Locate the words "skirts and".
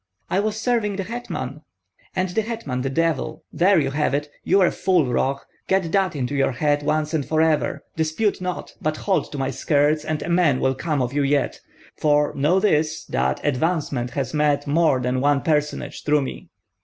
9.51-10.23